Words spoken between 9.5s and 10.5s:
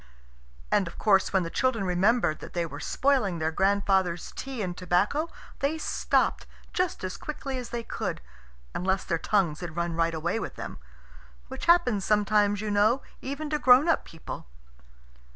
had run right away